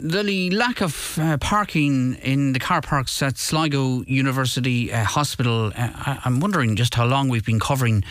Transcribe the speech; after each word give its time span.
The 0.00 0.50
lack 0.50 0.80
of 0.80 1.18
uh, 1.20 1.38
parking 1.38 2.14
in 2.22 2.52
the 2.52 2.60
car 2.60 2.80
parks 2.80 3.20
at 3.20 3.36
Sligo 3.36 4.04
University 4.06 4.92
uh, 4.92 5.02
Hospital, 5.02 5.72
uh, 5.76 6.20
I'm 6.24 6.38
wondering 6.38 6.76
just 6.76 6.94
how 6.94 7.04
long 7.04 7.28
we've 7.28 7.44
been 7.44 7.58
covering 7.58 8.04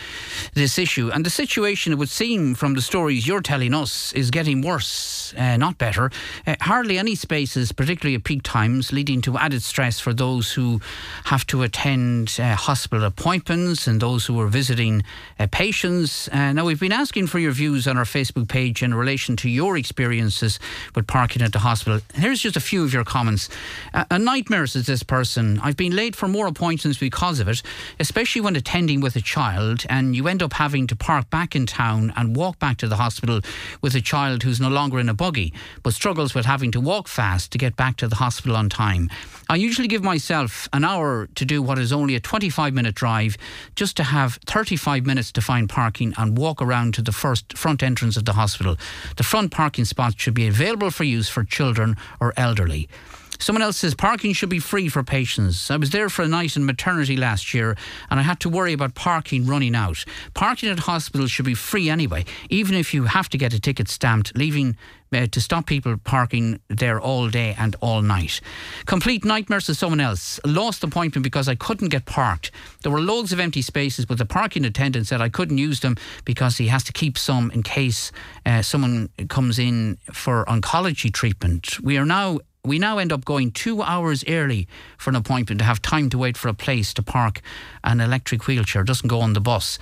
this 0.52 0.78
issue. 0.78 1.10
And 1.10 1.24
the 1.24 1.30
situation, 1.30 1.94
it 1.94 1.96
would 1.96 2.10
seem 2.10 2.54
from 2.54 2.74
the 2.74 2.82
stories 2.82 3.26
you're 3.26 3.40
telling 3.40 3.72
us, 3.72 4.12
is 4.12 4.30
getting 4.30 4.60
worse, 4.60 5.32
uh, 5.38 5.56
not 5.56 5.78
better. 5.78 6.10
Uh, 6.46 6.56
hardly 6.60 6.98
any 6.98 7.14
spaces, 7.14 7.72
particularly 7.72 8.16
at 8.16 8.24
peak 8.24 8.42
times, 8.42 8.92
leading 8.92 9.22
to 9.22 9.38
added 9.38 9.62
stress 9.62 9.98
for 9.98 10.12
those 10.12 10.52
who 10.52 10.82
have 11.24 11.46
to 11.46 11.62
attend 11.62 12.36
uh, 12.38 12.54
hospital 12.54 13.06
appointments 13.06 13.86
and 13.86 14.02
those 14.02 14.26
who 14.26 14.38
are 14.38 14.48
visiting 14.48 15.02
patients. 15.52 16.28
now, 16.34 16.66
we've 16.66 16.80
been 16.80 16.92
asking 16.92 17.28
for 17.28 17.38
your 17.38 17.52
views 17.52 17.88
on 17.88 17.96
our 17.96 18.04
Facebook 18.04 18.46
page 18.46 18.82
in 18.82 18.92
relation 18.92 19.36
to 19.36 19.48
your 19.48 19.78
experiences 19.78 20.60
with 20.94 21.06
parking 21.06 21.40
at 21.40 21.52
the 21.52 21.60
hospital 21.60 21.77
hospital. 21.78 22.00
Here's 22.14 22.40
just 22.40 22.56
a 22.56 22.60
few 22.60 22.82
of 22.82 22.92
your 22.92 23.04
comments. 23.04 23.48
Uh, 23.94 24.04
a 24.10 24.18
nightmare, 24.18 24.66
says 24.66 24.86
this 24.86 25.04
person. 25.04 25.60
I've 25.62 25.76
been 25.76 25.94
late 25.94 26.16
for 26.16 26.26
more 26.26 26.48
appointments 26.48 26.98
because 26.98 27.38
of 27.38 27.46
it, 27.46 27.62
especially 28.00 28.40
when 28.40 28.56
attending 28.56 29.00
with 29.00 29.14
a 29.14 29.20
child, 29.20 29.86
and 29.88 30.16
you 30.16 30.26
end 30.26 30.42
up 30.42 30.54
having 30.54 30.88
to 30.88 30.96
park 30.96 31.30
back 31.30 31.54
in 31.54 31.66
town 31.66 32.12
and 32.16 32.34
walk 32.34 32.58
back 32.58 32.78
to 32.78 32.88
the 32.88 32.96
hospital 32.96 33.40
with 33.80 33.94
a 33.94 34.00
child 34.00 34.42
who's 34.42 34.60
no 34.60 34.68
longer 34.68 34.98
in 34.98 35.08
a 35.08 35.14
buggy, 35.14 35.52
but 35.84 35.92
struggles 35.92 36.34
with 36.34 36.46
having 36.46 36.72
to 36.72 36.80
walk 36.80 37.06
fast 37.06 37.52
to 37.52 37.58
get 37.58 37.76
back 37.76 37.96
to 37.98 38.08
the 38.08 38.16
hospital 38.16 38.56
on 38.56 38.68
time. 38.68 39.08
I 39.48 39.54
usually 39.54 39.88
give 39.88 40.02
myself 40.02 40.68
an 40.72 40.84
hour 40.84 41.28
to 41.36 41.44
do 41.44 41.62
what 41.62 41.78
is 41.78 41.92
only 41.92 42.16
a 42.16 42.20
25 42.20 42.74
minute 42.74 42.96
drive, 42.96 43.36
just 43.76 43.96
to 43.98 44.02
have 44.02 44.38
35 44.46 45.06
minutes 45.06 45.30
to 45.32 45.40
find 45.40 45.68
parking 45.68 46.12
and 46.18 46.36
walk 46.36 46.60
around 46.60 46.94
to 46.94 47.02
the 47.02 47.12
first 47.12 47.56
front 47.56 47.84
entrance 47.84 48.16
of 48.16 48.24
the 48.24 48.32
hospital. 48.32 48.76
The 49.16 49.22
front 49.22 49.52
parking 49.52 49.84
spots 49.84 50.16
should 50.18 50.34
be 50.34 50.48
available 50.48 50.90
for 50.90 51.04
use 51.04 51.28
for 51.28 51.44
children 51.44 51.67
children 51.68 51.96
or 52.18 52.32
elderly. 52.38 52.88
Someone 53.38 53.62
else 53.62 53.78
says 53.78 53.94
parking 53.94 54.32
should 54.32 54.48
be 54.48 54.58
free 54.58 54.88
for 54.88 55.02
patients. 55.02 55.70
I 55.70 55.76
was 55.76 55.90
there 55.90 56.08
for 56.08 56.22
a 56.22 56.28
night 56.28 56.56
in 56.56 56.64
maternity 56.64 57.16
last 57.16 57.54
year 57.54 57.76
and 58.10 58.18
I 58.18 58.22
had 58.22 58.40
to 58.40 58.48
worry 58.48 58.72
about 58.72 58.94
parking 58.94 59.46
running 59.46 59.74
out. 59.74 60.04
Parking 60.34 60.68
at 60.70 60.80
hospitals 60.80 61.30
should 61.30 61.46
be 61.46 61.54
free 61.54 61.88
anyway, 61.88 62.24
even 62.50 62.74
if 62.74 62.92
you 62.92 63.04
have 63.04 63.28
to 63.30 63.38
get 63.38 63.54
a 63.54 63.60
ticket 63.60 63.88
stamped, 63.88 64.36
leaving 64.36 64.76
uh, 65.12 65.26
to 65.26 65.40
stop 65.40 65.66
people 65.66 65.96
parking 65.96 66.60
there 66.68 67.00
all 67.00 67.28
day 67.28 67.54
and 67.58 67.76
all 67.80 68.02
night. 68.02 68.40
Complete 68.86 69.24
nightmares 69.24 69.66
to 69.66 69.74
someone 69.74 70.00
else. 70.00 70.38
Lost 70.44 70.84
appointment 70.84 71.22
because 71.22 71.48
I 71.48 71.54
couldn't 71.54 71.88
get 71.88 72.04
parked. 72.04 72.50
There 72.82 72.92
were 72.92 73.00
loads 73.00 73.32
of 73.32 73.40
empty 73.40 73.62
spaces, 73.62 74.04
but 74.04 74.18
the 74.18 74.26
parking 74.26 74.64
attendant 74.64 75.06
said 75.06 75.20
I 75.20 75.28
couldn't 75.28 75.58
use 75.58 75.80
them 75.80 75.96
because 76.24 76.58
he 76.58 76.66
has 76.68 76.84
to 76.84 76.92
keep 76.92 77.16
some 77.16 77.50
in 77.52 77.62
case 77.62 78.12
uh, 78.44 78.62
someone 78.62 79.08
comes 79.28 79.58
in 79.58 79.96
for 80.12 80.44
oncology 80.46 81.12
treatment. 81.12 81.80
We 81.80 81.96
are 81.96 82.04
now 82.04 82.40
we 82.68 82.78
now 82.78 82.98
end 82.98 83.12
up 83.12 83.24
going 83.24 83.50
two 83.50 83.82
hours 83.82 84.22
early 84.28 84.68
for 84.96 85.10
an 85.10 85.16
appointment 85.16 85.58
to 85.60 85.64
have 85.64 85.80
time 85.82 86.10
to 86.10 86.18
wait 86.18 86.36
for 86.36 86.48
a 86.48 86.54
place 86.54 86.92
to 86.94 87.02
park 87.02 87.40
an 87.82 88.00
electric 88.00 88.46
wheelchair. 88.46 88.82
It 88.82 88.86
doesn't 88.86 89.08
go 89.08 89.20
on 89.20 89.32
the 89.32 89.40
bus. 89.40 89.78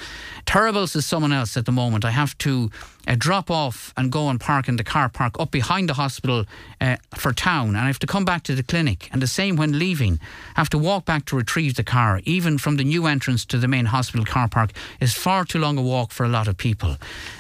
Terrible 0.47 0.87
says 0.87 1.05
someone 1.05 1.33
else 1.33 1.56
at 1.56 1.67
the 1.67 1.73
moment. 1.73 2.05
I 2.05 2.11
have 2.11 2.39
to 2.39 2.70
uh, 3.06 3.15
drop 3.19 3.51
off 3.51 3.93
and 3.97 4.11
go 4.11 4.28
and 4.28 4.41
park 4.41 4.69
in 4.69 4.77
the 4.77 4.84
car 4.84 5.09
park 5.09 5.39
up 5.39 5.51
behind 5.51 5.89
the 5.89 5.95
hospital 5.95 6.45
uh, 6.81 6.97
for 7.17 7.33
town, 7.33 7.69
and 7.69 7.78
I 7.78 7.87
have 7.87 7.98
to 8.01 8.06
come 8.06 8.25
back 8.25 8.43
to 8.45 8.55
the 8.55 8.62
clinic. 8.62 9.09
And 9.12 9.23
the 9.23 9.27
same 9.27 9.56
when 9.56 9.78
leaving. 9.78 10.19
I 10.56 10.61
have 10.61 10.71
to 10.71 10.78
walk 10.78 11.05
back 11.05 11.25
to 11.27 11.37
retrieve 11.37 11.75
the 11.75 11.84
car, 11.84 12.21
even 12.25 12.59
from 12.59 12.77
the 12.77 12.84
new 12.84 13.06
entrance 13.06 13.45
to 13.47 13.59
the 13.59 13.69
main 13.69 13.87
hospital 13.87 14.25
car 14.25 14.48
park, 14.48 14.73
is 15.00 15.15
far 15.15 15.45
too 15.45 15.59
long 15.59 15.78
a 15.78 15.83
walk 15.83 16.12
for 16.12 16.25
a 16.25 16.28
lot 16.28 16.48
of 16.48 16.56
people. 16.56 16.97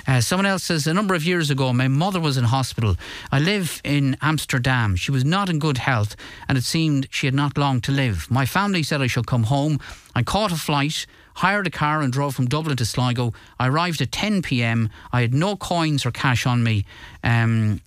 Uh, 0.06 0.20
someone 0.20 0.46
else 0.46 0.64
says 0.64 0.86
a 0.86 0.94
number 0.94 1.14
of 1.14 1.24
years 1.24 1.50
ago, 1.50 1.72
my 1.72 1.88
mother 1.88 2.20
was 2.20 2.36
in 2.36 2.44
hospital. 2.44 2.96
I 3.30 3.38
live 3.38 3.80
in 3.84 4.16
Amsterdam. 4.22 4.96
She 4.96 5.10
was 5.10 5.24
not 5.38 5.50
in 5.50 5.58
good 5.58 5.78
health, 5.78 6.16
and 6.48 6.56
it 6.56 6.64
seemed 6.64 7.08
she 7.10 7.26
had 7.26 7.34
not 7.34 7.58
long 7.58 7.80
to 7.82 7.92
live. 7.92 8.30
My 8.30 8.46
family 8.46 8.82
said 8.82 9.02
I 9.02 9.06
should 9.06 9.26
come 9.26 9.44
home. 9.44 9.78
I 10.14 10.22
caught 10.22 10.52
a 10.52 10.56
flight 10.56 11.06
hired 11.36 11.66
a 11.66 11.70
car 11.70 12.00
and 12.00 12.12
drove 12.12 12.34
from 12.34 12.46
Dublin 12.46 12.76
to 12.78 12.84
Sligo. 12.86 13.34
I 13.58 13.68
arrived 13.68 14.00
at 14.00 14.10
10 14.10 14.40
pm. 14.42 14.88
I 15.12 15.20
had 15.20 15.34
no 15.34 15.54
coins 15.56 16.06
or 16.06 16.10
cash 16.10 16.46
on 16.46 16.62
me. 16.62 16.86
Um, 17.22 17.82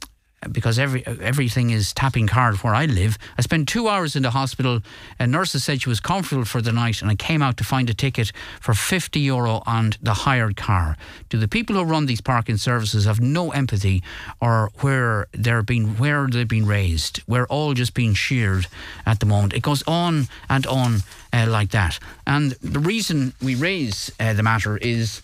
because 0.51 0.79
every 0.79 1.05
everything 1.05 1.69
is 1.69 1.93
tapping 1.93 2.27
card 2.27 2.55
where 2.57 2.73
I 2.73 2.85
live. 2.85 3.17
I 3.37 3.41
spent 3.41 3.67
two 3.67 3.87
hours 3.87 4.15
in 4.15 4.23
the 4.23 4.31
hospital. 4.31 4.81
A 5.19 5.27
nurse 5.27 5.51
said 5.51 5.81
she 5.81 5.89
was 5.89 5.99
comfortable 5.99 6.45
for 6.45 6.61
the 6.61 6.71
night, 6.71 7.01
and 7.01 7.11
I 7.11 7.15
came 7.15 7.41
out 7.41 7.57
to 7.57 7.63
find 7.63 7.89
a 7.89 7.93
ticket 7.93 8.31
for 8.61 8.73
50 8.73 9.19
euro 9.19 9.61
on 9.65 9.93
the 10.01 10.13
hired 10.13 10.55
car. 10.55 10.95
Do 11.29 11.37
the 11.37 11.47
people 11.47 11.75
who 11.75 11.83
run 11.83 12.05
these 12.05 12.21
parking 12.21 12.57
services 12.57 13.05
have 13.05 13.19
no 13.19 13.51
empathy, 13.51 14.03
or 14.39 14.71
where 14.79 15.27
they're 15.33 15.63
being 15.63 15.97
where 15.97 16.27
they've 16.27 16.47
been 16.47 16.65
raised? 16.65 17.21
We're 17.27 17.47
all 17.47 17.73
just 17.73 17.93
being 17.93 18.13
sheared 18.13 18.67
at 19.05 19.19
the 19.19 19.25
moment. 19.25 19.53
It 19.53 19.61
goes 19.61 19.83
on 19.87 20.27
and 20.49 20.65
on 20.67 21.03
uh, 21.33 21.47
like 21.49 21.71
that. 21.71 21.99
And 22.25 22.51
the 22.61 22.79
reason 22.79 23.33
we 23.41 23.55
raise 23.55 24.11
uh, 24.19 24.33
the 24.33 24.43
matter 24.43 24.77
is 24.77 25.21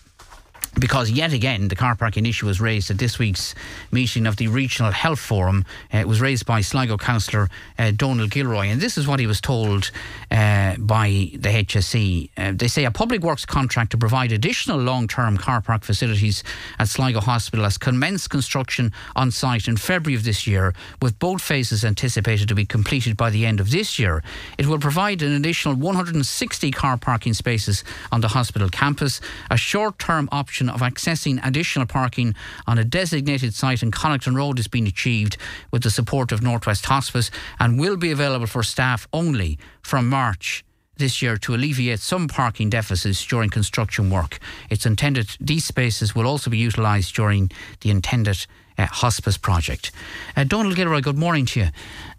because 0.78 1.10
yet 1.10 1.32
again 1.32 1.68
the 1.68 1.76
car 1.76 1.94
parking 1.94 2.26
issue 2.26 2.46
was 2.46 2.60
raised 2.60 2.90
at 2.90 2.98
this 2.98 3.18
week's 3.18 3.54
meeting 3.90 4.26
of 4.26 4.36
the 4.36 4.48
Regional 4.48 4.92
Health 4.92 5.18
Forum. 5.18 5.64
Uh, 5.92 5.98
it 5.98 6.08
was 6.08 6.20
raised 6.20 6.46
by 6.46 6.60
Sligo 6.60 6.96
councillor 6.96 7.48
uh, 7.78 7.90
Donal 7.90 8.26
Gilroy, 8.26 8.66
and 8.66 8.80
this 8.80 8.98
is 8.98 9.06
what 9.06 9.20
he 9.20 9.26
was 9.26 9.40
told 9.40 9.90
uh, 10.30 10.76
by 10.78 11.30
the 11.34 11.48
HSE. 11.48 12.30
Uh, 12.36 12.52
they 12.54 12.68
say 12.68 12.84
a 12.84 12.90
public 12.90 13.22
works 13.22 13.46
contract 13.46 13.90
to 13.92 13.98
provide 13.98 14.32
additional 14.32 14.78
long-term 14.78 15.38
car 15.38 15.60
park 15.60 15.82
facilities 15.82 16.42
at 16.78 16.88
Sligo 16.88 17.20
Hospital 17.20 17.64
has 17.64 17.78
commenced 17.78 18.30
construction 18.30 18.92
on 19.14 19.30
site 19.30 19.68
in 19.68 19.76
February 19.76 20.16
of 20.16 20.24
this 20.24 20.46
year, 20.46 20.74
with 21.00 21.18
both 21.18 21.40
phases 21.40 21.84
anticipated 21.84 22.48
to 22.48 22.54
be 22.54 22.66
completed 22.66 23.16
by 23.16 23.30
the 23.30 23.46
end 23.46 23.60
of 23.60 23.70
this 23.70 23.98
year. 23.98 24.22
It 24.58 24.66
will 24.66 24.78
provide 24.78 25.22
an 25.22 25.32
additional 25.32 25.74
160 25.74 26.70
car 26.72 26.96
parking 26.96 27.34
spaces 27.34 27.84
on 28.12 28.20
the 28.20 28.28
hospital 28.28 28.68
campus, 28.68 29.20
a 29.50 29.56
short-term 29.56 30.28
option 30.32 30.65
of 30.68 30.80
accessing 30.80 31.44
additional 31.44 31.86
parking 31.86 32.34
on 32.66 32.78
a 32.78 32.84
designated 32.84 33.54
site 33.54 33.82
in 33.82 33.90
Connaughton 33.90 34.36
Road 34.36 34.58
is 34.58 34.68
being 34.68 34.86
achieved 34.86 35.36
with 35.70 35.82
the 35.82 35.90
support 35.90 36.32
of 36.32 36.42
Northwest 36.42 36.86
Hospice 36.86 37.30
and 37.58 37.78
will 37.78 37.96
be 37.96 38.10
available 38.10 38.46
for 38.46 38.62
staff 38.62 39.08
only 39.12 39.58
from 39.82 40.08
March 40.08 40.64
this 40.96 41.20
year 41.20 41.36
to 41.36 41.54
alleviate 41.54 42.00
some 42.00 42.26
parking 42.28 42.70
deficits 42.70 43.24
during 43.26 43.50
construction 43.50 44.10
work. 44.10 44.38
It's 44.70 44.86
intended 44.86 45.36
these 45.40 45.64
spaces 45.64 46.14
will 46.14 46.26
also 46.26 46.50
be 46.50 46.58
utilised 46.58 47.14
during 47.14 47.50
the 47.80 47.90
intended 47.90 48.46
uh, 48.78 48.86
hospice 48.86 49.38
project. 49.38 49.92
Uh, 50.36 50.44
Donal 50.44 50.72
Gilroy, 50.74 51.00
good 51.00 51.18
morning 51.18 51.46
to 51.46 51.60
you, 51.60 51.66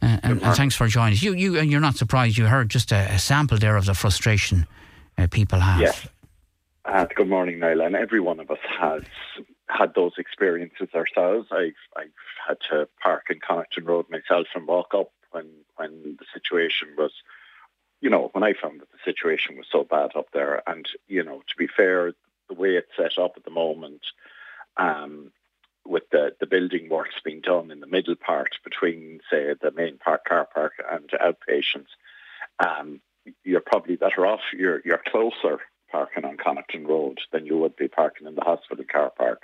uh, 0.01 0.17
and, 0.23 0.41
and, 0.41 0.55
thanks 0.55 0.75
for 0.75 0.87
joining 0.87 1.13
us. 1.13 1.21
You, 1.21 1.33
you, 1.33 1.59
you're 1.61 1.81
not 1.81 1.97
surprised. 1.97 2.37
You 2.37 2.45
heard 2.45 2.69
just 2.69 2.91
a, 2.91 3.13
a 3.13 3.19
sample 3.19 3.57
there 3.57 3.75
of 3.77 3.85
the 3.85 3.93
frustration 3.93 4.65
uh, 5.17 5.27
people 5.27 5.59
have. 5.59 5.81
Yes, 5.81 6.07
uh, 6.87 7.05
good 7.15 7.27
morning, 7.27 7.59
Niall. 7.59 7.81
And 7.81 7.95
every 7.95 8.19
one 8.19 8.39
of 8.39 8.49
us 8.49 8.59
has 8.79 9.03
had 9.67 9.93
those 9.93 10.13
experiences 10.17 10.89
ourselves. 10.95 11.47
I've 11.51 11.73
I've 11.95 12.11
had 12.47 12.57
to 12.71 12.87
park 13.03 13.25
in 13.29 13.39
Connaughton 13.39 13.85
Road 13.85 14.05
myself 14.09 14.47
and 14.55 14.65
walk 14.67 14.93
up 14.93 15.11
when 15.31 15.47
when 15.75 16.17
the 16.17 16.25
situation 16.33 16.89
was, 16.97 17.11
you 18.01 18.09
know, 18.09 18.29
when 18.31 18.43
I 18.43 18.53
found 18.53 18.81
that 18.81 18.91
the 18.91 18.97
situation 19.03 19.57
was 19.57 19.67
so 19.71 19.83
bad 19.83 20.11
up 20.15 20.27
there. 20.33 20.63
And 20.67 20.87
you 21.07 21.23
know, 21.23 21.39
to 21.39 21.55
be 21.57 21.67
fair, 21.67 22.13
the 22.47 22.55
way 22.55 22.75
it's 22.75 22.95
set 22.95 23.21
up 23.21 23.33
at 23.35 23.43
the 23.43 23.51
moment, 23.51 24.01
um, 24.77 25.31
with 25.85 26.09
the 26.11 26.35
the 26.39 26.47
building 26.47 26.87
works 26.89 27.15
being 27.23 27.41
done 27.41 27.69
in 27.69 27.81
the 27.81 27.87
middle 27.87 28.15
part 28.15 28.55
between, 28.63 29.19
say, 29.29 29.53
the 29.61 29.71
main 29.71 29.97
park 29.97 30.23
car 30.25 30.47
park 30.53 30.73
and 30.89 31.09
outpatients, 31.09 31.91
um, 32.65 33.01
you're 33.43 33.59
probably 33.59 33.97
better 33.97 34.25
off. 34.25 34.41
You're 34.53 34.81
you're 34.85 35.03
closer 35.05 35.59
parking 35.91 36.25
on 36.25 36.37
Connaughton 36.37 36.87
Road 36.87 37.19
than 37.31 37.45
you 37.45 37.57
would 37.57 37.75
be 37.75 37.87
parking 37.87 38.27
in 38.27 38.35
the 38.35 38.41
hospital 38.41 38.85
car 38.89 39.11
park. 39.15 39.43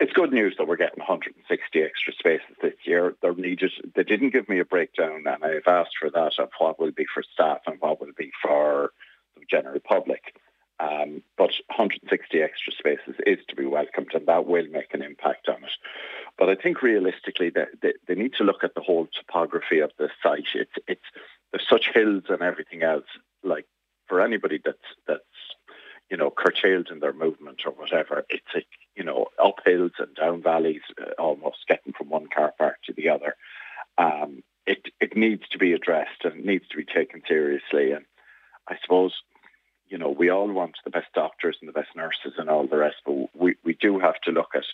It's 0.00 0.12
good 0.12 0.32
news 0.32 0.56
that 0.58 0.66
we're 0.66 0.76
getting 0.76 0.98
160 0.98 1.82
extra 1.82 2.12
spaces 2.12 2.56
this 2.60 2.74
year. 2.84 3.14
They're 3.22 3.34
needed. 3.34 3.72
They 3.94 4.02
didn't 4.02 4.30
give 4.30 4.48
me 4.48 4.58
a 4.58 4.64
breakdown, 4.64 5.24
and 5.26 5.44
I've 5.44 5.66
asked 5.66 5.96
for 6.00 6.10
that 6.10 6.32
of 6.38 6.50
what 6.58 6.80
will 6.80 6.90
be 6.90 7.06
for 7.12 7.22
staff 7.22 7.60
and 7.66 7.80
what 7.80 8.00
will 8.00 8.12
be 8.16 8.30
for 8.42 8.90
the 9.36 9.44
general 9.48 9.78
public. 9.80 10.34
Um, 10.80 11.22
but 11.38 11.52
160 11.68 12.42
extra 12.42 12.72
spaces 12.72 13.14
is 13.24 13.38
to 13.48 13.54
be 13.54 13.66
welcomed, 13.66 14.10
and 14.14 14.26
that 14.26 14.46
will 14.46 14.66
make 14.68 14.92
an 14.94 15.02
impact 15.02 15.48
on 15.48 15.62
it. 15.62 15.70
But 16.36 16.48
I 16.48 16.56
think 16.56 16.82
realistically, 16.82 17.50
they, 17.50 17.66
they, 17.80 17.92
they 18.08 18.14
need 18.14 18.32
to 18.38 18.44
look 18.44 18.64
at 18.64 18.74
the 18.74 18.80
whole 18.80 19.06
topography 19.14 19.78
of 19.78 19.92
the 19.98 20.08
site. 20.22 20.48
It's 20.54 20.72
it's 20.88 21.04
there's 21.52 21.68
such 21.68 21.90
hills 21.94 22.24
and 22.28 22.42
everything 22.42 22.82
else. 22.82 23.06
Like 23.44 23.66
for 24.12 24.20
anybody 24.20 24.60
that's 24.62 24.76
that's 25.08 25.22
you 26.10 26.18
know 26.18 26.30
curtailed 26.30 26.88
in 26.90 27.00
their 27.00 27.14
movement 27.14 27.62
or 27.64 27.72
whatever, 27.72 28.26
it's 28.28 28.52
like 28.54 28.66
you 28.94 29.02
know 29.02 29.28
uphills 29.38 29.92
and 29.98 30.14
down 30.14 30.42
valleys, 30.42 30.82
uh, 31.00 31.12
almost 31.18 31.66
getting 31.66 31.94
from 31.94 32.10
one 32.10 32.26
car 32.28 32.52
park 32.58 32.76
to 32.84 32.92
the 32.92 33.08
other. 33.08 33.36
Um, 33.96 34.42
it 34.66 34.84
it 35.00 35.16
needs 35.16 35.44
to 35.48 35.58
be 35.58 35.72
addressed 35.72 36.24
and 36.24 36.40
it 36.40 36.44
needs 36.44 36.68
to 36.68 36.76
be 36.76 36.84
taken 36.84 37.22
seriously. 37.26 37.92
And 37.92 38.04
I 38.68 38.76
suppose 38.82 39.14
you 39.88 39.96
know 39.96 40.10
we 40.10 40.28
all 40.28 40.52
want 40.52 40.76
the 40.84 40.90
best 40.90 41.10
doctors 41.14 41.56
and 41.62 41.68
the 41.68 41.80
best 41.80 41.96
nurses 41.96 42.34
and 42.36 42.50
all 42.50 42.66
the 42.66 42.76
rest, 42.76 42.96
but 43.06 43.34
we 43.34 43.54
we 43.64 43.72
do 43.80 43.98
have 43.98 44.20
to 44.24 44.30
look 44.30 44.50
at 44.54 44.66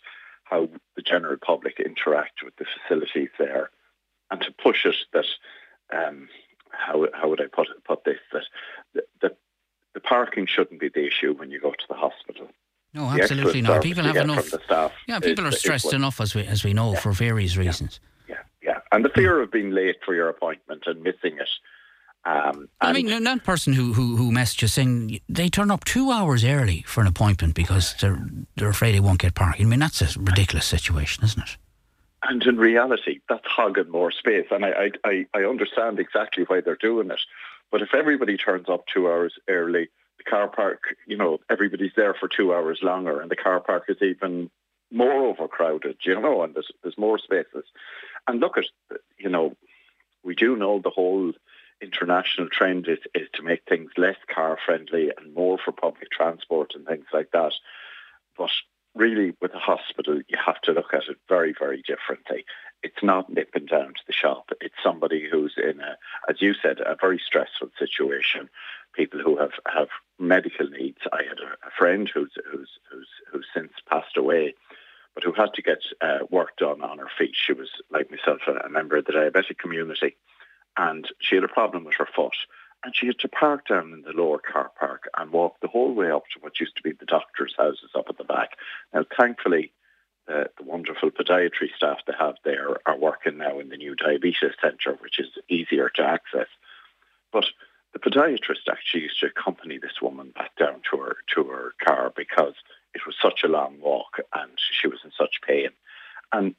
how 0.42 0.68
the 0.96 1.02
general 1.02 1.36
public 1.40 1.78
interact 1.78 2.42
with 2.44 2.56
the 2.56 2.66
facilities 2.74 3.30
there, 3.38 3.70
and 4.32 4.40
to 4.40 4.52
push 4.60 4.84
it 4.84 4.96
that 5.12 5.26
um, 5.96 6.28
how 6.70 7.06
how 7.12 7.28
would 7.28 7.40
I 7.40 7.46
put 7.46 7.68
put 7.84 8.04
this 8.04 8.18
that 8.32 8.44
the 9.98 10.08
parking 10.08 10.46
shouldn't 10.46 10.80
be 10.80 10.88
the 10.88 11.04
issue 11.06 11.34
when 11.34 11.50
you 11.50 11.60
go 11.60 11.72
to 11.72 11.84
the 11.88 11.94
hospital. 11.94 12.48
No, 12.94 13.06
absolutely 13.06 13.62
not. 13.62 13.82
People 13.82 14.04
have 14.04 14.16
enough. 14.16 14.54
yeah, 15.08 15.18
people 15.18 15.46
is, 15.46 15.54
are 15.54 15.58
stressed 15.58 15.92
enough 15.92 16.20
as 16.20 16.34
we 16.34 16.44
as 16.46 16.62
we 16.62 16.72
know 16.72 16.92
yeah, 16.92 17.00
for 17.00 17.12
various 17.12 17.56
reasons. 17.56 17.98
Yeah, 18.28 18.36
yeah, 18.62 18.70
yeah. 18.70 18.78
and 18.92 19.04
the 19.04 19.08
fear 19.10 19.42
of 19.42 19.50
being 19.50 19.72
late 19.72 19.96
for 20.04 20.14
your 20.14 20.28
appointment 20.28 20.84
and 20.86 21.02
missing 21.02 21.36
it. 21.38 21.48
Um, 22.24 22.68
I 22.80 22.92
mean, 22.92 23.24
that 23.24 23.44
person 23.44 23.72
who, 23.72 23.92
who 23.92 24.16
who 24.16 24.30
messages 24.30 24.74
saying 24.74 25.20
they 25.28 25.48
turn 25.48 25.70
up 25.70 25.84
two 25.84 26.10
hours 26.10 26.44
early 26.44 26.82
for 26.86 27.00
an 27.00 27.06
appointment 27.08 27.54
because 27.54 27.94
they're 28.00 28.24
they're 28.56 28.68
afraid 28.68 28.94
they 28.94 29.00
won't 29.00 29.20
get 29.20 29.34
parking. 29.34 29.66
I 29.66 29.68
mean, 29.68 29.80
that's 29.80 30.00
a 30.00 30.20
ridiculous 30.20 30.66
situation, 30.66 31.24
isn't 31.24 31.42
it? 31.42 31.56
And 32.22 32.42
in 32.44 32.56
reality, 32.56 33.20
that's 33.28 33.46
hogging 33.46 33.90
more 33.90 34.10
space. 34.10 34.46
And 34.50 34.64
I, 34.64 34.90
I, 35.04 35.26
I 35.34 35.44
understand 35.44 36.00
exactly 36.00 36.44
why 36.44 36.60
they're 36.60 36.76
doing 36.76 37.10
it. 37.10 37.20
But 37.70 37.82
if 37.82 37.94
everybody 37.94 38.36
turns 38.36 38.68
up 38.68 38.86
two 38.86 39.08
hours 39.08 39.34
early, 39.48 39.88
the 40.16 40.24
car 40.24 40.48
park, 40.48 40.80
you 41.06 41.16
know, 41.16 41.38
everybody's 41.50 41.92
there 41.96 42.14
for 42.14 42.28
two 42.28 42.54
hours 42.54 42.80
longer, 42.82 43.20
and 43.20 43.30
the 43.30 43.36
car 43.36 43.60
park 43.60 43.84
is 43.88 44.00
even 44.00 44.50
more 44.90 45.26
overcrowded, 45.26 45.98
you 46.02 46.18
know, 46.18 46.42
and 46.42 46.54
there's, 46.54 46.70
there's 46.82 46.98
more 46.98 47.18
spaces. 47.18 47.64
And 48.26 48.40
look 48.40 48.56
at, 48.56 48.64
you 49.18 49.28
know, 49.28 49.54
we 50.24 50.34
do 50.34 50.56
know 50.56 50.78
the 50.78 50.90
whole 50.90 51.32
international 51.80 52.48
trend 52.48 52.88
is, 52.88 52.98
is 53.14 53.28
to 53.34 53.42
make 53.42 53.62
things 53.68 53.90
less 53.96 54.16
car 54.34 54.58
friendly 54.64 55.10
and 55.16 55.34
more 55.34 55.58
for 55.62 55.72
public 55.72 56.10
transport 56.10 56.72
and 56.74 56.86
things 56.86 57.06
like 57.12 57.30
that. 57.32 57.52
But 58.36 58.50
really, 58.98 59.32
with 59.40 59.54
a 59.54 59.58
hospital, 59.58 60.20
you 60.28 60.38
have 60.44 60.60
to 60.62 60.72
look 60.72 60.92
at 60.92 61.08
it 61.08 61.16
very, 61.28 61.54
very 61.58 61.82
differently. 61.82 62.44
It's 62.82 63.02
not 63.02 63.30
nipping 63.30 63.66
down 63.66 63.88
to 63.88 64.02
the 64.06 64.12
shop. 64.12 64.50
It's 64.60 64.74
somebody 64.82 65.28
who's 65.30 65.54
in 65.56 65.80
a, 65.80 65.96
as 66.28 66.42
you 66.42 66.54
said, 66.54 66.80
a 66.80 66.96
very 67.00 67.20
stressful 67.24 67.70
situation. 67.78 68.48
People 68.94 69.20
who 69.20 69.38
have, 69.38 69.52
have 69.66 69.88
medical 70.18 70.68
needs. 70.68 70.98
I 71.12 71.22
had 71.22 71.38
a, 71.38 71.66
a 71.66 71.70
friend 71.78 72.10
who's, 72.12 72.32
who's 72.50 72.70
who's 72.90 73.08
who's 73.30 73.46
since 73.54 73.72
passed 73.88 74.16
away, 74.16 74.54
but 75.14 75.24
who 75.24 75.32
had 75.32 75.54
to 75.54 75.62
get 75.62 75.82
uh, 76.00 76.18
work 76.30 76.56
done 76.56 76.82
on 76.82 76.98
her 76.98 77.10
feet. 77.16 77.34
She 77.34 77.52
was 77.52 77.70
like 77.90 78.10
myself, 78.10 78.40
a, 78.46 78.66
a 78.66 78.68
member 78.68 78.96
of 78.96 79.04
the 79.04 79.12
diabetic 79.12 79.58
community, 79.58 80.16
and 80.76 81.06
she 81.20 81.36
had 81.36 81.44
a 81.44 81.48
problem 81.48 81.84
with 81.84 81.94
her 81.98 82.08
foot 82.14 82.36
and 82.84 82.94
she 82.94 83.06
had 83.06 83.18
to 83.18 83.28
park 83.28 83.66
down 83.68 83.92
in 83.92 84.02
the 84.02 84.12
lower 84.12 84.38
car 84.38 84.70
park 84.78 85.08
and 85.18 85.32
walk 85.32 85.56
the 85.60 85.68
whole 85.68 85.92
way 85.92 86.10
up 86.10 86.24
to 86.32 86.40
what 86.40 86.60
used 86.60 86.76
to 86.76 86.82
be 86.82 86.92
the 86.92 87.06
doctor's 87.06 87.54
houses 87.56 87.90
up 87.96 88.06
at 88.08 88.18
the 88.18 88.24
back. 88.24 88.56
Now, 88.94 89.04
thankfully, 89.18 89.72
uh, 90.28 90.44
the 90.58 90.64
wonderful 90.64 91.10
podiatry 91.10 91.74
staff 91.74 91.98
they 92.06 92.12
have 92.18 92.36
there 92.44 92.76
are 92.86 92.98
working 92.98 93.38
now 93.38 93.58
in 93.58 93.70
the 93.70 93.76
new 93.76 93.94
diabetes 93.94 94.52
centre, 94.62 94.96
which 95.00 95.18
is 95.18 95.28
easier 95.48 95.90
to 95.96 96.02
access. 96.02 96.48
But 97.32 97.46
the 97.92 97.98
podiatrist 97.98 98.70
actually 98.70 99.02
used 99.02 99.20
to 99.20 99.26
accompany 99.26 99.78
this 99.78 100.00
woman 100.02 100.32
back 100.34 100.54
down 100.56 100.82
to 100.90 100.98
her 100.98 101.16
to 101.34 101.44
her 101.44 101.72
car 101.84 102.12
because 102.14 102.54
it 102.94 103.06
was 103.06 103.16
such 103.20 103.42
a 103.42 103.48
long 103.48 103.80
walk 103.80 104.20
and 104.34 104.52
she 104.56 104.86
was 104.86 105.00
in 105.04 105.10
such 105.18 105.40
pain, 105.46 105.70
and 106.32 106.54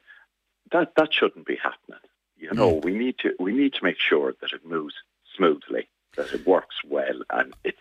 that 0.71 0.93
that 0.95 1.13
shouldn't 1.13 1.45
be 1.45 1.55
happening. 1.55 1.99
You 2.37 2.53
know, 2.53 2.75
mm. 2.75 2.83
we 2.83 2.93
need 2.93 3.19
to 3.19 3.35
we 3.39 3.53
need 3.53 3.73
to 3.73 3.83
make 3.83 3.99
sure 3.99 4.33
that 4.41 4.53
it 4.53 4.65
moves 4.65 4.95
smoothly 5.35 5.87
that 6.17 6.33
it 6.33 6.45
works 6.45 6.75
well, 6.87 7.21
and 7.29 7.53
it's 7.63 7.77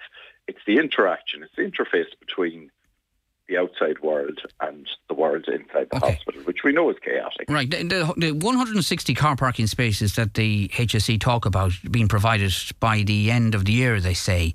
it's 0.47 0.61
the 0.67 0.79
interaction, 0.79 1.43
it's 1.43 1.55
the 1.57 1.63
interface 1.63 2.19
between 2.19 2.71
the 3.49 3.57
outside 3.57 3.99
world 4.01 4.39
and 4.61 4.87
the 5.09 5.15
world 5.15 5.47
inside 5.49 5.89
the 5.91 5.97
okay. 5.97 6.13
hospital, 6.13 6.43
which 6.43 6.63
we 6.65 6.73
know 6.73 6.91
is 6.91 6.97
chaotic. 7.03 7.49
Right. 7.49 7.71
The, 7.71 7.83
the, 7.83 8.15
the, 8.17 8.33
160 8.33 9.15
car 9.15 9.37
parking 9.37 9.67
spaces 9.67 10.15
that 10.17 10.35
the 10.35 10.69
HSE 10.69 11.19
talk 11.19 11.47
about 11.47 11.73
being 11.91 12.09
provided 12.09 12.53
by 12.79 13.03
the 13.03 13.31
end 13.31 13.55
of 13.55 13.65
the 13.65 13.73
year, 13.73 14.01
they 14.01 14.15
say, 14.15 14.55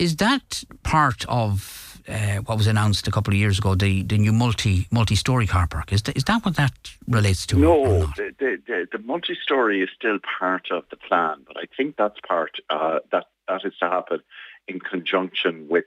is 0.00 0.16
that 0.16 0.64
part 0.82 1.24
of 1.28 1.93
uh, 2.08 2.36
what 2.46 2.58
was 2.58 2.66
announced 2.66 3.08
a 3.08 3.10
couple 3.10 3.32
of 3.32 3.38
years 3.38 3.58
ago, 3.58 3.74
the, 3.74 4.02
the 4.02 4.18
new 4.18 4.32
multi 4.32 4.86
multi 4.90 5.14
story 5.14 5.46
car 5.46 5.66
park. 5.66 5.92
Is, 5.92 6.02
the, 6.02 6.16
is 6.16 6.24
that 6.24 6.44
what 6.44 6.56
that 6.56 6.72
relates 7.08 7.46
to? 7.46 7.58
No, 7.58 8.06
the, 8.16 8.34
the, 8.38 8.62
the, 8.66 8.86
the 8.92 8.98
multi 8.98 9.36
story 9.42 9.82
is 9.82 9.88
still 9.96 10.18
part 10.38 10.68
of 10.70 10.84
the 10.90 10.96
plan, 10.96 11.44
but 11.46 11.56
I 11.56 11.64
think 11.76 11.96
that's 11.96 12.18
part 12.26 12.52
uh, 12.70 13.00
that 13.12 13.26
that 13.48 13.64
is 13.64 13.74
to 13.80 13.88
happen 13.88 14.20
in 14.68 14.80
conjunction 14.80 15.66
with 15.68 15.84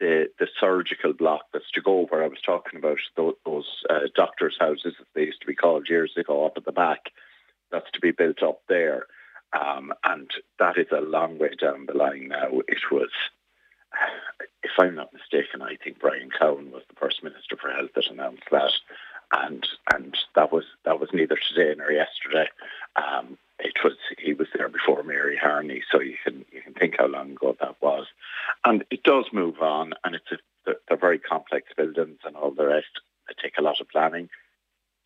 the 0.00 0.28
the 0.38 0.48
surgical 0.60 1.12
block 1.12 1.46
that's 1.52 1.70
to 1.72 1.80
go 1.80 2.06
where 2.06 2.22
I 2.22 2.28
was 2.28 2.40
talking 2.44 2.78
about 2.78 2.98
those, 3.16 3.34
those 3.44 3.82
uh, 3.90 4.00
doctors' 4.14 4.56
houses, 4.58 4.94
as 5.00 5.06
they 5.14 5.22
used 5.22 5.40
to 5.40 5.46
be 5.46 5.54
called 5.54 5.88
years 5.88 6.12
ago, 6.16 6.46
up 6.46 6.54
at 6.56 6.64
the 6.64 6.72
back. 6.72 7.10
That's 7.70 7.90
to 7.92 8.00
be 8.00 8.12
built 8.12 8.42
up 8.42 8.62
there. 8.68 9.06
Um, 9.52 9.92
and 10.04 10.30
that 10.58 10.78
is 10.78 10.86
a 10.90 11.00
long 11.00 11.38
way 11.38 11.54
down 11.60 11.86
the 11.86 11.96
line 11.96 12.28
now. 12.28 12.48
It 12.68 12.90
was 12.90 13.10
if 14.78 14.84
I'm 14.84 14.94
not 14.94 15.12
mistaken, 15.12 15.62
I 15.62 15.76
think 15.82 15.98
Brian 15.98 16.30
Cowen 16.30 16.70
was 16.70 16.82
the 16.88 16.94
first 16.94 17.22
Minister 17.22 17.56
for 17.56 17.70
Health 17.70 17.90
that 17.94 18.10
announced 18.10 18.44
that, 18.50 18.72
and 19.32 19.66
and 19.92 20.16
that 20.36 20.52
was 20.52 20.64
that 20.84 21.00
was 21.00 21.08
neither 21.12 21.36
today 21.36 21.74
nor 21.76 21.90
yesterday. 21.90 22.48
Um, 22.96 23.38
it 23.58 23.74
was 23.82 23.94
he 24.18 24.34
was 24.34 24.46
there 24.54 24.68
before 24.68 25.02
Mary 25.02 25.36
Harney, 25.36 25.82
so 25.90 26.00
you 26.00 26.16
can 26.22 26.44
you 26.52 26.62
can 26.62 26.74
think 26.74 26.96
how 26.98 27.06
long 27.06 27.32
ago 27.32 27.56
that 27.60 27.76
was, 27.82 28.06
and 28.64 28.84
it 28.90 29.02
does 29.02 29.24
move 29.32 29.60
on, 29.60 29.94
and 30.04 30.14
it's 30.14 30.30
a, 30.30 30.36
they're, 30.64 30.76
they're 30.86 30.96
very 30.96 31.18
complex 31.18 31.68
buildings 31.76 32.18
and 32.24 32.36
all 32.36 32.52
the 32.52 32.66
rest. 32.66 33.00
They 33.26 33.34
take 33.42 33.58
a 33.58 33.62
lot 33.62 33.80
of 33.80 33.88
planning, 33.88 34.28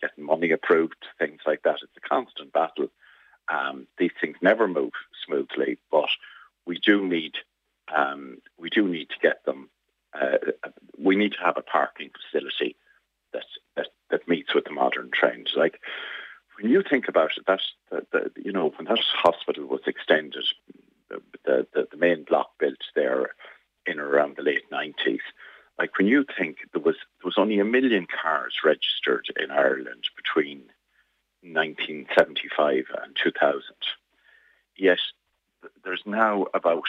getting 0.03 0.25
money 0.25 0.51
approved, 0.51 1.07
things 1.19 1.41
like 1.47 1.63
that. 1.63 1.79
It's 1.83 1.97
a 1.97 2.09
constant 2.09 2.53
battle. 2.53 2.89
Um, 3.49 3.87
these 3.99 4.13
things 4.21 4.37
never 4.43 4.69
move 4.69 4.93
smoothly, 5.27 5.79
but 5.91 6.09
we 6.67 6.79
do 6.79 7.07
need 7.07 7.33
um, 7.95 8.39
we 8.59 8.71
do 8.71 8.89
need 8.89 9.09
to 9.11 9.19
get 9.21 9.45
them. 9.45 9.69
Uh, 10.15 10.39
we 10.99 11.17
need 11.17 11.33
to 11.33 11.45
have 11.45 11.57
a 11.57 11.63
parking 11.63 12.11
facility 12.11 12.77
that, 13.33 13.47
that 13.77 13.89
that 14.11 14.29
meets 14.29 14.55
with 14.55 14.65
the 14.65 14.71
modern 14.71 15.11
trends. 15.13 15.53
Like 15.57 15.81
when 16.61 16.71
you 16.71 16.83
think 16.83 17.09
about 17.09 17.33
it, 17.37 17.47
that, 17.47 17.61
that, 18.13 18.33
you 18.37 18.53
know 18.53 18.73
when 18.77 18.87
that 18.87 19.01
hospital 19.15 19.67
was 19.67 19.81
extended, 19.87 20.45
the, 21.09 21.67
the, 21.73 21.89
the 21.91 21.97
main 21.97 22.25
block 22.25 22.51
built 22.59 22.83
there 22.95 23.35
in 23.87 23.99
around 23.99 24.37
the 24.37 24.43
late 24.43 24.65
nineties. 24.71 25.23
Like 25.79 25.97
when 25.99 26.07
you 26.07 26.25
think 26.39 26.59
there 26.73 26.83
was 26.83 26.97
there 26.97 27.27
was 27.27 27.39
only 27.39 27.59
a 27.59 27.65
million 27.65 28.07
cars 28.07 28.55
registered 28.65 29.27
in 29.43 29.51
Ireland 29.51 30.05
between 30.17 30.65
1975 31.43 32.85
and 33.03 33.17
2000. 33.17 33.63
Yet 34.77 34.99
there's 35.85 36.03
now 36.07 36.47
about 36.55 36.89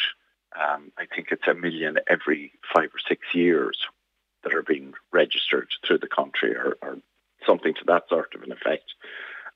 um, 0.59 0.91
I 0.97 1.05
think 1.05 1.29
it's 1.31 1.47
a 1.47 1.53
million 1.53 1.97
every 2.07 2.51
five 2.73 2.89
or 2.93 2.99
six 3.07 3.21
years 3.33 3.77
that 4.43 4.53
are 4.53 4.63
being 4.63 4.93
registered 5.11 5.69
through 5.85 5.99
the 5.99 6.07
country 6.07 6.55
or, 6.55 6.77
or 6.81 6.97
something 7.45 7.73
to 7.73 7.85
that 7.87 8.09
sort 8.09 8.35
of 8.35 8.43
an 8.43 8.51
effect. 8.51 8.93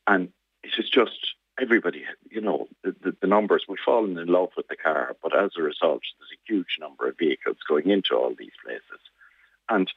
And 0.07 0.29
it 0.63 0.71
is 0.77 0.89
just 0.89 1.35
everybody, 1.59 2.05
you 2.29 2.41
know, 2.41 2.67
the, 2.83 2.95
the, 3.03 3.15
the, 3.21 3.27
numbers, 3.27 3.65
we've 3.67 3.79
fallen 3.83 4.17
in 4.17 4.27
love 4.27 4.49
with 4.55 4.67
the 4.67 4.75
car, 4.75 5.15
but 5.21 5.37
as 5.37 5.51
a 5.57 5.61
result, 5.61 6.01
there's 6.19 6.31
a 6.31 6.51
huge 6.51 6.77
number 6.79 7.07
of 7.07 7.17
vehicles 7.17 7.57
going 7.67 7.89
into 7.89 8.15
all 8.15 8.33
these 8.37 8.51
places. 8.63 9.01
And, 9.69 9.91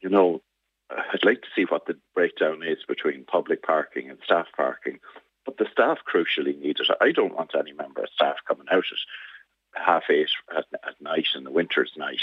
you 0.00 0.08
know, 0.08 0.42
I'd 0.90 1.24
like 1.24 1.42
to 1.42 1.48
see 1.54 1.64
what 1.64 1.86
the 1.86 1.98
breakdown 2.14 2.62
is 2.62 2.78
between 2.86 3.24
public 3.24 3.62
parking 3.62 4.10
and 4.10 4.18
staff 4.24 4.46
parking, 4.56 4.98
but 5.44 5.58
the 5.58 5.66
staff 5.70 5.98
crucially 6.12 6.58
need 6.58 6.78
it. 6.80 6.88
I 7.00 7.12
don't 7.12 7.34
want 7.34 7.54
any 7.58 7.72
member 7.72 8.02
of 8.02 8.08
staff 8.14 8.36
coming 8.46 8.66
out 8.70 8.78
at 8.78 8.98
half 9.74 10.04
eight 10.10 10.30
at, 10.56 10.66
at 10.86 11.00
night 11.00 11.26
in 11.34 11.44
the 11.44 11.50
winter's 11.50 11.92
night 11.96 12.20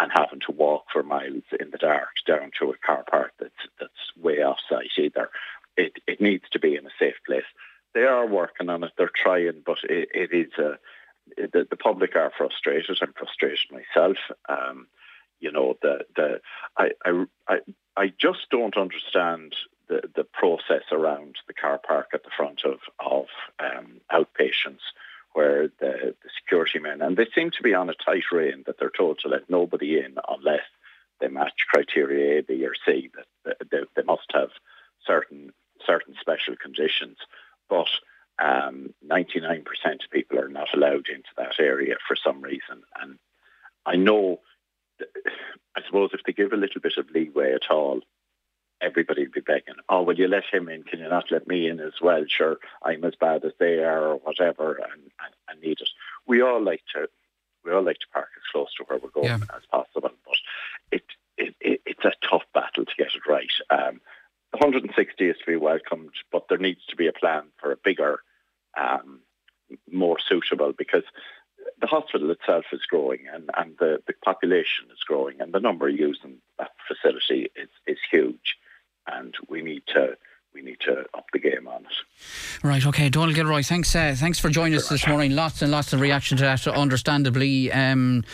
and 0.00 0.10
having 0.14 0.40
to 0.40 0.52
walk 0.52 0.84
for 0.92 1.02
miles 1.02 1.44
in 1.60 1.70
the 1.70 1.78
dark 1.78 2.08
down 2.26 2.50
to 2.58 2.70
a 2.70 2.86
car 2.86 3.04
park 3.10 3.32
that's 3.38 3.52
that's 3.78 3.92
way 4.20 4.42
off 4.42 4.58
site 4.68 4.90
either. 4.98 5.28
It 5.76 5.92
it 6.06 6.20
needs 6.20 6.44
to 6.52 6.58
be 6.58 6.76
in 6.76 6.86
a 6.86 6.90
safe 6.98 7.16
place. 7.26 7.44
They 7.94 8.02
are 8.02 8.26
working 8.26 8.68
on 8.68 8.84
it. 8.84 8.92
They're 8.96 9.10
trying, 9.14 9.62
but 9.64 9.78
it, 9.84 10.08
it 10.14 10.32
is 10.32 10.52
a 10.58 10.78
the, 11.36 11.66
the 11.68 11.76
public 11.76 12.16
are 12.16 12.32
frustrated. 12.36 12.98
I'm 13.00 13.12
frustrated 13.12 13.70
myself. 13.70 14.16
Um, 14.48 14.86
you 15.40 15.52
know, 15.52 15.76
the 15.82 16.04
the 16.16 16.40
I, 16.76 16.90
I 17.04 17.24
I 17.48 17.58
I 17.96 18.12
just 18.18 18.50
don't 18.50 18.76
understand 18.76 19.54
the 19.88 20.02
the 20.14 20.24
process 20.24 20.84
around 20.90 21.36
the 21.46 21.54
car 21.54 21.78
park 21.78 22.08
at 22.14 22.24
the 22.24 22.30
front 22.36 22.62
of 22.64 22.78
of 22.98 23.26
um, 23.60 24.00
outpatients 24.10 24.82
where 25.34 25.68
the, 25.80 26.14
the 26.22 26.30
security 26.42 26.78
men, 26.78 27.00
and 27.00 27.16
they 27.16 27.26
seem 27.34 27.50
to 27.50 27.62
be 27.62 27.74
on 27.74 27.90
a 27.90 27.94
tight 27.94 28.24
rein 28.30 28.64
that 28.66 28.78
they're 28.78 28.90
told 28.90 29.18
to 29.20 29.28
let 29.28 29.48
nobody 29.48 29.98
in 29.98 30.16
unless 30.28 30.62
they 31.20 31.28
match 31.28 31.66
criteria 31.72 32.40
A, 32.40 32.42
B, 32.42 32.64
or 32.64 32.74
C. 32.86 33.10
That 33.44 33.56
they, 33.70 33.78
they 33.96 34.02
must 34.02 34.30
have 34.32 34.50
certain 35.06 35.52
certain 35.86 36.14
special 36.20 36.54
conditions, 36.56 37.16
but 37.68 37.88
um, 38.42 38.94
99% 39.06 39.62
of 39.64 40.10
people 40.10 40.38
are 40.38 40.48
not 40.48 40.68
allowed 40.74 41.08
into 41.08 41.28
that 41.36 41.54
area 41.58 41.96
for 42.06 42.16
some 42.16 42.40
reason. 42.40 42.82
And 43.00 43.18
I 43.84 43.96
know, 43.96 44.40
I 45.76 45.82
suppose, 45.86 46.10
if 46.12 46.20
they 46.24 46.32
give 46.32 46.52
a 46.52 46.56
little 46.56 46.80
bit 46.80 46.94
of 46.98 47.10
leeway 47.10 47.52
at 47.52 47.70
all, 47.70 48.00
everybody 48.82 49.22
would 49.22 49.32
be 49.32 49.40
begging, 49.40 49.74
oh, 49.88 50.02
will 50.02 50.18
you 50.18 50.28
let 50.28 50.44
him 50.50 50.68
in? 50.68 50.82
Can 50.82 51.00
you 51.00 51.08
not 51.08 51.30
let 51.30 51.46
me 51.46 51.68
in 51.68 51.80
as 51.80 51.94
well? 52.02 52.24
Sure, 52.26 52.58
I'm 52.82 53.04
as 53.04 53.14
bad 53.18 53.44
as 53.44 53.52
they 53.58 53.78
are 53.78 54.08
or 54.08 54.16
whatever 54.16 54.74
and, 54.74 55.02
and, 55.02 55.34
and 55.48 55.60
need 55.60 55.80
it. 55.80 55.88
We 56.26 56.42
all 56.42 56.62
like 56.62 56.82
to 56.94 57.08
we 57.64 57.72
all 57.72 57.84
like 57.84 57.98
to 57.98 58.08
park 58.12 58.28
as 58.36 58.42
close 58.50 58.74
to 58.74 58.84
where 58.84 58.98
we're 58.98 59.10
going 59.10 59.26
yeah. 59.26 59.56
as 59.56 59.62
possible, 59.70 60.10
but 60.24 60.36
it, 60.90 61.04
it, 61.36 61.54
it, 61.60 61.80
it's 61.86 62.04
a 62.04 62.12
tough 62.28 62.42
battle 62.52 62.84
to 62.84 62.94
get 62.98 63.14
it 63.14 63.28
right. 63.28 63.52
Um, 63.70 64.00
160 64.50 65.28
is 65.28 65.36
to 65.38 65.46
be 65.46 65.56
welcomed, 65.56 66.10
but 66.32 66.46
there 66.48 66.58
needs 66.58 66.84
to 66.88 66.96
be 66.96 67.06
a 67.06 67.12
plan 67.12 67.44
for 67.60 67.70
a 67.70 67.76
bigger, 67.76 68.18
um, 68.76 69.20
more 69.90 70.18
suitable 70.28 70.72
because 70.76 71.04
the 71.80 71.86
hospital 71.86 72.32
itself 72.32 72.64
is 72.72 72.82
growing 72.88 73.20
and, 73.32 73.48
and 73.56 73.76
the, 73.78 74.02
the 74.08 74.12
population 74.24 74.86
is 74.92 74.98
growing 75.06 75.40
and 75.40 75.52
the 75.52 75.60
number 75.60 75.88
using 75.88 76.38
that 76.58 76.72
facility 76.88 77.48
is, 77.54 77.68
is 77.86 77.98
huge 78.10 78.56
and 79.06 79.34
we 79.48 79.62
need 79.62 79.82
to 79.94 80.16
we 80.54 80.60
need 80.60 80.78
to 80.80 81.04
up 81.14 81.26
the 81.32 81.38
game 81.38 81.66
on 81.66 81.84
it. 81.84 82.64
Right, 82.66 82.86
okay, 82.86 83.08
Donal 83.08 83.34
Gilroy, 83.34 83.62
thanks 83.62 83.94
uh, 83.94 84.14
thanks 84.16 84.38
for 84.38 84.50
joining 84.50 84.74
us 84.74 84.88
this 84.88 85.06
morning. 85.06 85.34
Lots 85.34 85.62
and 85.62 85.72
lots 85.72 85.92
of 85.92 86.00
reaction 86.00 86.36
to 86.38 86.44
that, 86.44 86.66
understandably. 86.66 87.72
Um, 87.72 88.24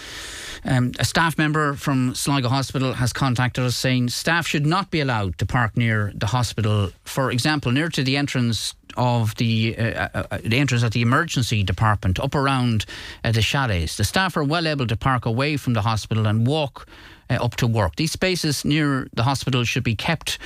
um, 0.64 0.92
a 0.98 1.04
staff 1.04 1.38
member 1.38 1.74
from 1.74 2.14
Sligo 2.14 2.48
Hospital 2.48 2.92
has 2.94 3.12
contacted 3.12 3.64
us 3.64 3.76
saying 3.76 4.08
staff 4.08 4.46
should 4.46 4.66
not 4.66 4.90
be 4.90 5.00
allowed 5.00 5.38
to 5.38 5.46
park 5.46 5.76
near 5.76 6.12
the 6.14 6.26
hospital. 6.26 6.90
For 7.04 7.30
example, 7.30 7.70
near 7.70 7.88
to 7.90 8.02
the 8.02 8.16
entrance 8.16 8.74
of 8.96 9.36
the 9.36 9.76
uh, 9.78 10.08
uh, 10.14 10.26
uh 10.32 10.38
the 10.42 10.58
entrance 10.58 10.82
at 10.82 10.92
the 10.92 11.02
emergency 11.02 11.62
department, 11.62 12.18
up 12.18 12.34
around 12.34 12.86
uh, 13.22 13.32
the 13.32 13.42
chalets. 13.42 13.96
The 13.96 14.04
staff 14.04 14.36
are 14.36 14.44
well 14.44 14.66
able 14.66 14.86
to 14.88 14.96
park 14.96 15.24
away 15.24 15.56
from 15.56 15.74
the 15.74 15.82
hospital 15.82 16.26
and 16.26 16.46
walk 16.46 16.86
uh, 17.30 17.34
up 17.34 17.56
to 17.56 17.66
work. 17.66 17.96
These 17.96 18.12
spaces 18.12 18.64
near 18.64 19.08
the 19.12 19.22
hospital 19.22 19.64
should 19.64 19.84
be 19.84 19.94
kept 19.94 20.38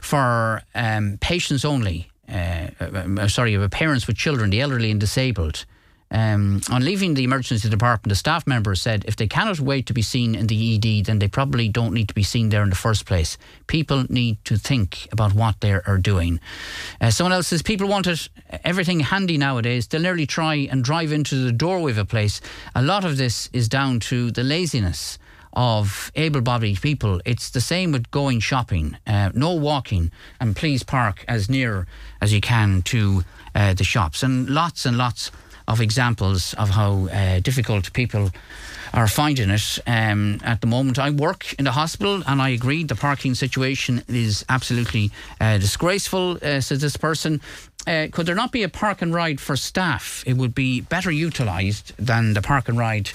for 0.00 0.62
um, 0.74 1.18
patients 1.20 1.64
only. 1.64 2.08
Uh, 2.28 2.68
uh, 2.80 3.28
sorry, 3.28 3.68
parents 3.68 4.06
with 4.06 4.16
children, 4.16 4.50
the 4.50 4.60
elderly 4.60 4.90
and 4.90 5.00
disabled. 5.00 5.64
Um, 6.12 6.60
on 6.70 6.84
leaving 6.84 7.14
the 7.14 7.24
emergency 7.24 7.70
department, 7.70 8.10
the 8.10 8.14
staff 8.14 8.46
member 8.46 8.74
said 8.74 9.04
if 9.08 9.16
they 9.16 9.26
cannot 9.26 9.60
wait 9.60 9.86
to 9.86 9.94
be 9.94 10.02
seen 10.02 10.34
in 10.34 10.46
the 10.46 10.74
ED, 10.74 11.06
then 11.06 11.18
they 11.18 11.28
probably 11.28 11.68
don't 11.70 11.94
need 11.94 12.08
to 12.08 12.14
be 12.14 12.22
seen 12.22 12.50
there 12.50 12.62
in 12.62 12.68
the 12.68 12.76
first 12.76 13.06
place. 13.06 13.38
People 13.66 14.04
need 14.10 14.36
to 14.44 14.58
think 14.58 15.08
about 15.10 15.32
what 15.32 15.62
they 15.62 15.72
are 15.72 15.98
doing. 15.98 16.38
Uh, 17.00 17.10
someone 17.10 17.32
else 17.32 17.48
says 17.48 17.62
people 17.62 17.88
want 17.88 18.06
it, 18.06 18.28
everything 18.62 19.00
handy 19.00 19.38
nowadays. 19.38 19.86
They'll 19.86 20.02
nearly 20.02 20.26
try 20.26 20.68
and 20.70 20.84
drive 20.84 21.12
into 21.12 21.36
the 21.36 21.52
doorway 21.52 21.92
of 21.92 21.98
a 21.98 22.04
place. 22.04 22.42
A 22.74 22.82
lot 22.82 23.06
of 23.06 23.16
this 23.16 23.48
is 23.54 23.70
down 23.70 23.98
to 24.00 24.30
the 24.30 24.44
laziness 24.44 25.18
of 25.52 26.10
able-bodied 26.14 26.80
people. 26.80 27.20
It's 27.24 27.50
the 27.50 27.60
same 27.60 27.92
with 27.92 28.10
going 28.10 28.40
shopping. 28.40 28.96
Uh, 29.06 29.30
no 29.34 29.52
walking, 29.52 30.10
and 30.40 30.56
please 30.56 30.82
park 30.82 31.24
as 31.28 31.48
near 31.48 31.86
as 32.20 32.32
you 32.32 32.40
can 32.40 32.82
to 32.82 33.24
uh, 33.54 33.74
the 33.74 33.84
shops. 33.84 34.22
And 34.22 34.48
lots 34.48 34.86
and 34.86 34.96
lots 34.96 35.30
of 35.68 35.80
examples 35.80 36.54
of 36.54 36.70
how 36.70 37.08
uh, 37.08 37.40
difficult 37.40 37.92
people 37.92 38.30
are 38.92 39.08
finding 39.08 39.50
it 39.50 39.78
um, 39.86 40.38
at 40.44 40.60
the 40.60 40.66
moment. 40.66 40.98
I 40.98 41.10
work 41.10 41.54
in 41.58 41.64
the 41.64 41.72
hospital 41.72 42.22
and 42.26 42.42
I 42.42 42.50
agree 42.50 42.84
the 42.84 42.94
parking 42.94 43.34
situation 43.34 44.02
is 44.08 44.44
absolutely 44.48 45.10
uh, 45.40 45.58
disgraceful, 45.58 46.38
uh, 46.42 46.60
says 46.60 46.80
this 46.80 46.96
person. 46.96 47.40
Uh, 47.86 48.06
could 48.12 48.26
there 48.26 48.34
not 48.34 48.52
be 48.52 48.62
a 48.62 48.68
park 48.68 49.02
and 49.02 49.12
ride 49.12 49.40
for 49.40 49.56
staff? 49.56 50.22
It 50.26 50.34
would 50.34 50.54
be 50.54 50.80
better 50.82 51.10
utilised 51.10 51.92
than 51.98 52.34
the 52.34 52.42
park 52.42 52.68
and 52.68 52.78
ride 52.78 53.10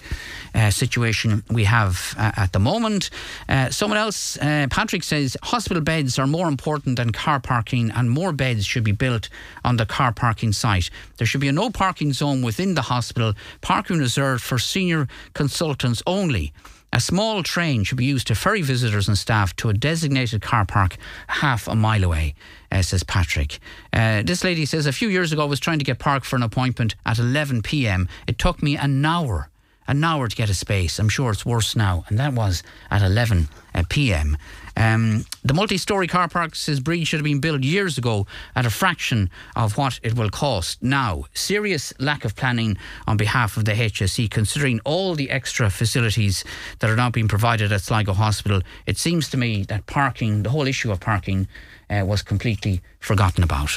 uh, 0.54 0.72
situation 0.72 1.44
we 1.50 1.64
have 1.64 2.16
uh, 2.18 2.32
at 2.36 2.52
the 2.52 2.60
moment. 2.60 3.10
Uh, 3.48 3.70
someone 3.70 3.98
else, 3.98 4.38
uh, 4.38 4.68
Patrick 4.70 5.04
says, 5.04 5.38
hospital 5.44 5.82
beds 5.82 6.20
are 6.20 6.28
more 6.28 6.48
important 6.48 6.98
than 6.98 7.12
car 7.12 7.40
parking, 7.40 7.92
and 7.92 8.10
more 8.10 8.34
beds 8.34 8.66
should 8.66 8.84
be 8.84 8.92
built 8.92 9.30
on 9.64 9.78
the 9.78 9.86
car 9.86 10.12
parking 10.12 10.52
site. 10.52 10.90
There 11.18 11.28
should 11.28 11.42
be 11.42 11.48
a 11.48 11.54
no 11.54 11.70
parking 11.70 12.12
zone 12.12 12.42
within 12.42 12.76
the 12.76 12.84
hospital, 12.84 13.34
parking 13.62 14.00
reserved 14.00 14.44
for 14.44 14.60
senior 14.60 15.08
consultants 15.34 16.04
only. 16.06 16.54
A 16.94 17.00
small 17.00 17.44
train 17.44 17.84
should 17.84 17.98
be 17.98 18.06
used 18.06 18.28
to 18.28 18.36
ferry 18.36 18.62
visitors 18.62 19.08
and 19.08 19.18
staff 19.18 19.56
to 19.58 19.70
a 19.70 19.74
designated 19.74 20.42
car 20.42 20.66
park 20.66 20.96
half 21.28 21.68
a 21.68 21.76
mile 21.76 22.04
away, 22.04 22.34
uh, 22.72 22.82
says 22.82 23.04
Patrick. 23.04 23.60
Uh, 23.92 24.24
this 24.24 24.44
lady 24.44 24.66
says 24.66 24.86
a 24.86 24.94
few 24.94 25.10
years 25.10 25.34
ago 25.34 25.44
I 25.44 25.46
was 25.46 25.60
trying 25.60 25.80
to 25.80 25.86
get 25.86 26.00
parked 26.00 26.26
for 26.26 26.38
an 26.38 26.44
appointment 26.44 26.96
at 27.06 27.20
11 27.20 27.62
pm. 27.62 28.08
It 28.26 28.40
took 28.40 28.64
me 28.64 28.78
an 28.78 29.06
hour 29.06 29.50
an 29.88 30.04
hour 30.04 30.28
to 30.28 30.36
get 30.36 30.50
a 30.50 30.54
space. 30.54 31.00
I'm 31.00 31.10
sure 31.10 31.32
it's 31.32 31.46
worse 31.46 31.76
now. 31.76 32.06
And 32.10 32.20
that 32.20 32.34
was 32.34 32.64
at 32.92 33.02
11 33.02 33.48
uh, 33.74 33.84
pm. 33.90 34.38
Um, 34.76 35.26
the 35.44 35.54
multi 35.54 35.78
story 35.78 36.08
car 36.08 36.28
park 36.28 36.54
says 36.54 36.80
Breed 36.80 37.06
should 37.06 37.18
have 37.18 37.24
been 37.24 37.40
built 37.40 37.64
years 37.64 37.98
ago 37.98 38.28
at 38.56 38.66
a 38.66 38.70
fraction 38.70 39.30
of 39.56 39.78
what 39.78 40.00
it 40.04 40.16
will 40.16 40.30
cost 40.30 40.84
now. 40.84 41.26
Serious 41.34 41.94
lack 42.00 42.26
of 42.26 42.36
planning 42.36 42.78
on 43.08 43.18
behalf 43.18 43.58
of 43.58 43.66
the 43.66 43.72
HSE, 43.72 44.30
considering 44.30 44.80
all 44.86 45.16
the 45.16 45.32
extra 45.32 45.70
facilities 45.70 46.44
that 46.80 46.90
are 46.92 46.96
now 46.96 47.10
being 47.10 47.28
provided 47.28 47.72
at 47.72 47.82
Sligo 47.82 48.14
Hospital. 48.14 48.62
It 48.86 48.98
seems 48.98 49.30
to 49.30 49.38
me 49.38 49.64
that 49.64 49.88
parking, 49.88 50.44
the 50.44 50.52
whole 50.52 50.68
issue 50.68 50.92
of 50.92 51.00
parking, 51.00 51.48
uh, 51.90 52.04
was 52.06 52.22
completely 52.22 52.82
forgotten 53.00 53.44
about. 53.44 53.72